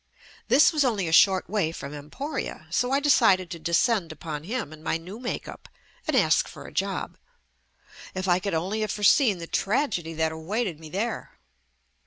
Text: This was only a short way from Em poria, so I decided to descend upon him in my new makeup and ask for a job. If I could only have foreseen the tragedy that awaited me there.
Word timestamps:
This 0.47 0.73
was 0.73 0.83
only 0.83 1.07
a 1.07 1.11
short 1.13 1.47
way 1.47 1.71
from 1.71 1.93
Em 1.93 2.09
poria, 2.09 2.65
so 2.73 2.89
I 2.91 2.99
decided 2.99 3.51
to 3.51 3.59
descend 3.59 4.11
upon 4.11 4.45
him 4.45 4.73
in 4.73 4.81
my 4.81 4.97
new 4.97 5.19
makeup 5.19 5.69
and 6.07 6.17
ask 6.17 6.47
for 6.47 6.65
a 6.65 6.73
job. 6.73 7.19
If 8.15 8.27
I 8.27 8.39
could 8.39 8.55
only 8.55 8.81
have 8.81 8.89
foreseen 8.91 9.37
the 9.37 9.45
tragedy 9.45 10.15
that 10.15 10.31
awaited 10.31 10.79
me 10.79 10.89
there. 10.89 11.37